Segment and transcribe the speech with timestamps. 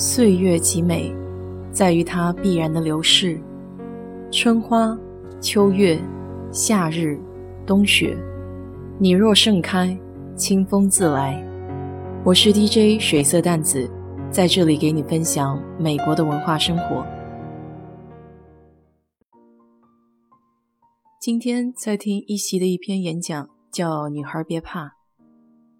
[0.00, 1.12] 岁月极美，
[1.72, 3.36] 在于它必然的流逝。
[4.30, 4.96] 春花、
[5.40, 6.00] 秋月、
[6.52, 7.18] 夏日、
[7.66, 8.16] 冬雪，
[9.00, 9.98] 你若盛开，
[10.36, 11.44] 清风自来。
[12.24, 13.90] 我是 DJ 水色淡子，
[14.30, 17.04] 在这里给你分享美国的文化生活。
[21.20, 24.84] 今天在听一席的一篇演讲，叫《女孩别怕》。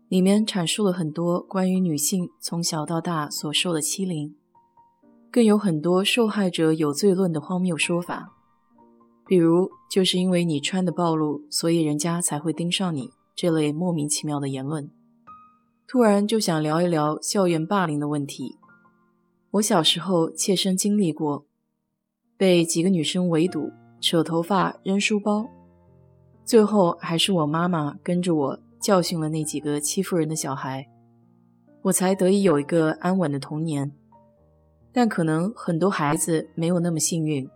[0.09, 4.35] 里面阐述了很多关于女性从小到大所受的欺凌，
[5.31, 8.33] 更有很多受害者有罪论的荒谬说法，
[9.27, 14.91] 比如就是因为你穿的暴露，所以人家才会盯上你这类莫名其妙的言论。
[15.87, 18.57] 突然就想聊一聊校园霸凌的问题。
[19.53, 21.45] 我小时候切身经历过，
[22.39, 25.47] 被几个女生围堵、扯头发、扔书包，
[26.47, 28.59] 最后还是我妈妈跟着我。
[28.81, 30.87] 教训了那几个欺负人的小孩，
[31.83, 33.93] 我才得以有一个安稳的童年。
[34.93, 37.49] 但可能很多孩子没有那么幸运，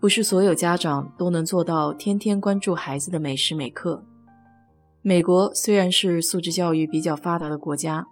[0.00, 4.04] 不是所有家长都能做到天天关注孩子的每时每刻。
[5.00, 8.06] 美国虽然是素质教育比较发达的国家，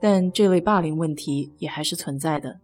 [0.00, 2.60] 但这类霸凌问题也还是存在的。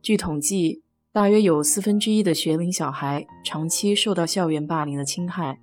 [0.00, 5.60] 据统计，大约有四分之一的学龄小孩长期受到校园霸凌的侵害。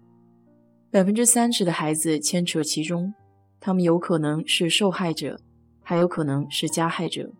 [0.92, 3.14] 百分之三十的孩子牵扯其中，
[3.60, 5.40] 他们有可能是受害者，
[5.84, 7.32] 还有可能是加害者。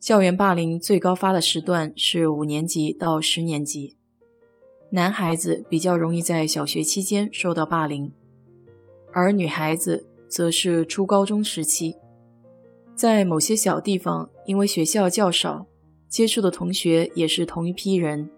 [0.00, 3.96] 校园霸凌最高发的时段是五年级到十年级，
[4.88, 8.10] 男孩子比较容易在小学期间受到霸凌，
[9.12, 11.94] 而女孩子则是初高中时期。
[12.94, 15.66] 在某些小地方，因为学校较少，
[16.08, 18.30] 接触的同学也是同一批人。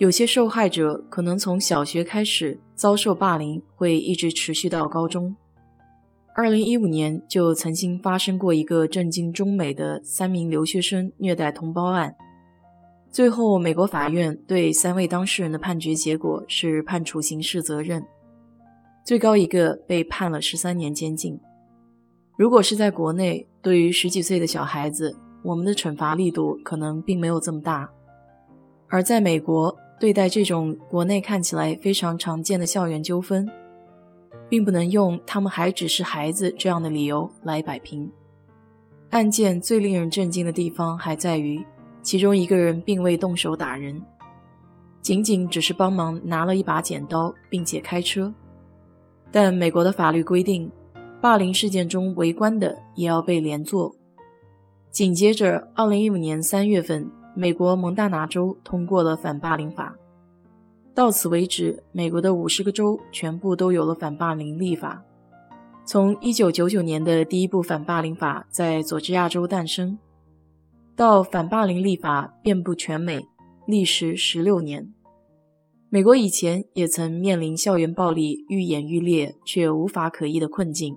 [0.00, 5.36] 有些受害者可能从小学开始遭受霸凌，会一直持续到高中。
[6.34, 12.16] 二零一五年就曾经发生过一个震惊中美的三名留学生虐待同胞案，
[13.10, 18.02] 最后美国法院对三位当事人的判决结果是判处刑事责任，
[19.04, 21.38] 最高一个被判了十三年监禁。
[22.38, 27.90] 如果是在国内，对于十几岁的小孩子，我们的惩罚力度可能并没有这么大，
[28.88, 29.76] 而在美国。
[30.00, 33.46] 对待这种国内看起来非常常见的校园纠纷，
[34.48, 38.10] 并不能用他们还只是孩子这样的理由来摆平。
[39.10, 41.62] 案件最令人震惊的地方还在于，
[42.00, 44.00] 其中一个人并未动手打人，
[45.02, 48.32] 仅仅只是帮忙拿了一把剪刀，并且开车。
[49.30, 50.72] 但美国的法律规定，
[51.20, 53.94] 霸凌事件中围观的也要被连坐。
[54.90, 57.19] 紧接着，二零一五年三月份。
[57.40, 59.96] 美国蒙大拿州通过了反霸凌法，
[60.94, 65.02] 到此为止，美国的五十个州全部都有了反霸凌立法。
[65.86, 69.98] 从一九九九年的第一部反霸凌法在佐治亚州诞生，
[70.94, 73.26] 到反霸凌立法遍布全美，
[73.66, 74.92] 历时十六年。
[75.88, 80.94] 美国以前也曾面临校园暴力愈演愈烈却无法可依的困境，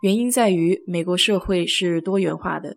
[0.00, 2.74] 原因在于美国社会是多元化的。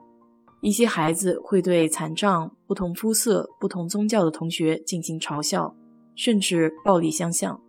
[0.62, 5.76] 一些孩子会对残障、不同肤色、不同宗教的同学进行嘲笑，
[6.16, 7.62] 甚至暴力相向。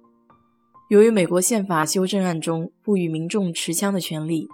[0.89, 4.49] 由于美国宪法修正案中赋予民众持枪的权利，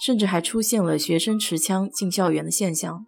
[0.00, 3.06] 甚至还出现了学生持枪进校园的现象。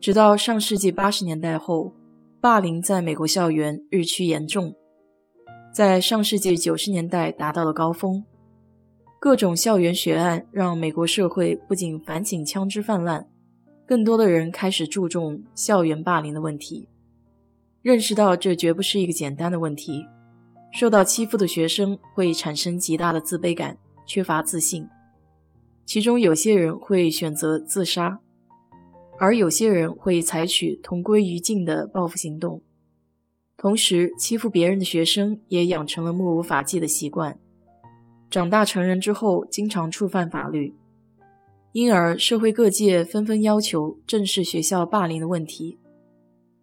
[0.00, 1.92] 直到上世纪八十年代后，
[2.40, 4.74] 霸凌在美国校园日趋严重，
[5.74, 8.24] 在上世纪九十年代达到了高峰。
[9.20, 13.26] 各种校园血案让美国社会不仅反警枪支泛滥。
[13.86, 16.88] 更多的人开始注重校园霸凌的问题，
[17.82, 20.06] 认识到这绝不是一个简单的问题。
[20.72, 24.88] 受到欺负的学生会产生极大的自卑感，缺乏自信。
[25.84, 28.20] 其中有些人会选择自杀，
[29.18, 32.62] 而有些人会采取同归于尽的报复行动。
[33.56, 37.38] 同时，欺负别人的学生也养成了目无法纪的习惯，
[38.28, 40.74] 长大成人之后经常触犯法律。
[41.74, 45.76] 因而，社会各界纷纷要求正视学校霸凌的问题。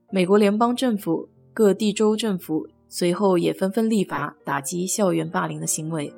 [0.09, 6.13] 美国联邦政府、各地州政府随后也纷纷立法打击校园霸凌的行为。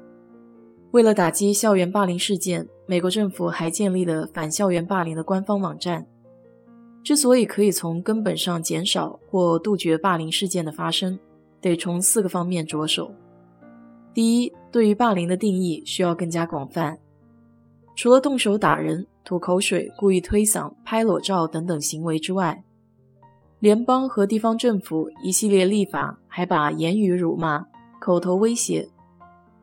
[0.91, 6.05] 为了打击校园霸凌事件，美国政府还建立了反校园霸凌的官方网站。
[7.03, 11.17] 之所以可以从根本上减少或杜绝霸凌事件的发生，
[11.59, 13.11] 得从四个方面着手。
[14.13, 16.99] 第一，对于霸凌的定义需要更加广泛。
[17.95, 22.63] 除了动手打人、吐口水、故意推搡、拍裸照等等行为之外，
[23.59, 27.65] 联邦和地方政府一系列立法还把言语辱骂、
[27.99, 28.89] 口头威胁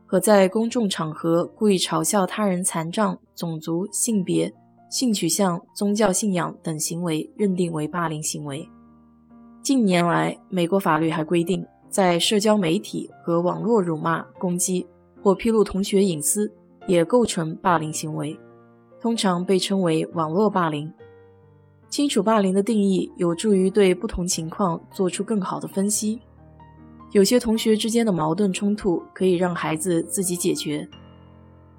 [0.05, 4.51] 和在公众场合故意嘲笑他人残障、种族、性别、
[4.89, 8.67] 性取向、宗教信仰等行为认定为霸凌行为。
[9.61, 14.87] 近年来，美国法律还规定，在社交媒体和网络辱骂、攻击
[15.21, 16.51] 或披露同学隐私
[16.91, 18.37] 也构成霸凌行为，
[18.99, 20.91] 通常被称为网络霸凌。
[21.87, 26.19] 清楚霸凌的定义，有助于对不同情况做出更好的分析。
[27.13, 30.85] 有些同学之间的矛盾冲突可以让孩子自己解决。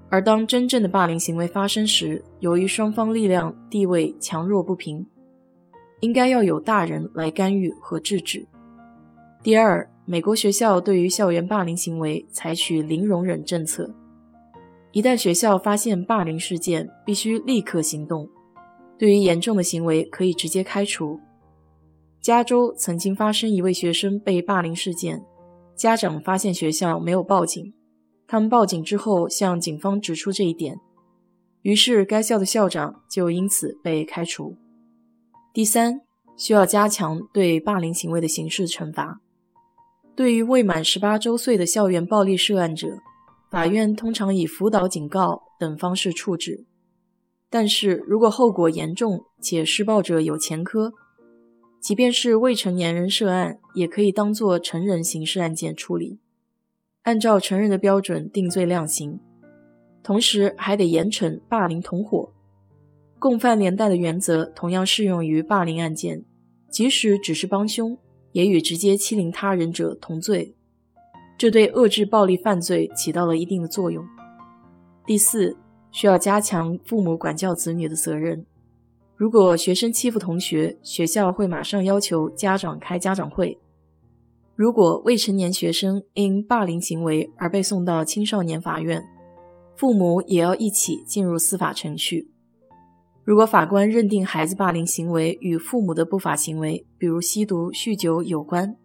[0.08, 5.06] 而当真正的霸凌行为发生时，由于双方力量地位强弱不平，
[6.00, 8.46] 应该要有大人来干预和制止。
[9.42, 13.94] 第二，美国学校对于校园霸凌行为采取零容忍政策，
[14.92, 18.28] 一旦学校发现霸凌事件，必须立刻行动，
[18.98, 21.18] 对于严重的行为可以直接开除。
[22.20, 25.24] 加州曾经发生一位学生被霸凌事件，
[25.74, 27.72] 家长发现学校没有报警。
[28.28, 30.78] 他们报警之后，向警方指出这一点，
[31.62, 34.56] 于是该校的校长就因此被开除。
[35.54, 36.02] 第三，
[36.36, 39.20] 需要加强对霸凌行为的刑事惩罚。
[40.14, 42.88] 对于未满十八周岁的校园暴力涉案者，
[43.52, 46.64] 法院通常以辅导、警告等方式处置。
[47.50, 50.94] 但是如果后果严重且施暴者有前科，
[51.78, 56.19] 即便是未成年人涉案，也可以当作成人刑事案件处理。
[57.02, 59.20] 按照成人的标准定罪量刑，
[60.02, 62.32] 同时还得严惩霸凌同伙，
[63.19, 66.25] 共犯连带的原则同样适用于霸凌案件，
[66.70, 67.98] 即使只是帮凶，
[68.31, 70.55] 也与直接欺凌他人者同罪，
[71.42, 74.06] 这对遏制暴力犯罪起到了一定的作用。
[75.04, 75.56] 第四，
[75.90, 78.46] 需要加强父母管教子女的责任。
[79.16, 83.58] 如果学生欺负同学，学校会马上要求家长开家长会。
[84.54, 89.02] 如果未成年学生因霸凌行为而被送到青少年法院，
[89.74, 92.30] 父母也要一起进入司法程序。
[93.24, 98.76] 如果法官认定孩子霸凌行为与父母的不法行为，比如吸毒、酗酒有关，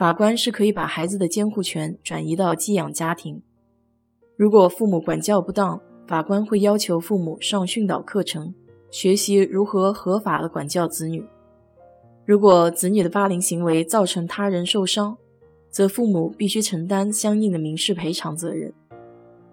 [0.00, 3.42] 法官是可以把孩子的监护权转移到寄养家庭。
[4.34, 8.54] 如果父母管教不当，法官会要求父母上训导课程，
[8.90, 11.22] 学习如何合法的管教子女。
[12.24, 15.14] 如果子女的霸凌行为造成他人受伤，
[15.68, 18.72] 则父母必须承担相应的民事赔偿责任。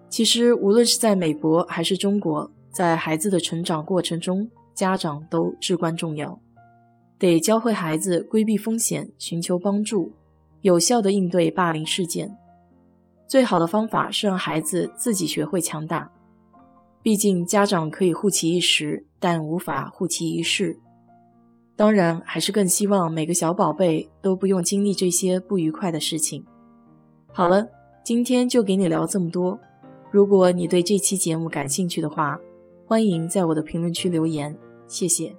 [0.08, 6.40] 其实，无论是在美国还是中国，在孩子的成长过程中，家长都至关重要，
[7.18, 10.10] 得教会孩子规避风险、寻求帮助，
[10.60, 12.36] 有效的应对霸凌事件。
[13.26, 16.10] 最好的方法是让孩子自己学会强大。
[17.02, 20.78] 毕竟，家长可以护其一时，但无法护其一世。
[21.76, 26.44] 当然，还是更希望每个小宝贝都不用经历这些不愉快的事情。
[27.32, 27.68] 好了，
[28.02, 29.58] 今天就给你聊这么多。
[30.10, 32.38] 如果你对这期节目感兴趣的话，
[32.86, 34.56] 欢迎在我的评论区留言，
[34.86, 35.36] 谢谢。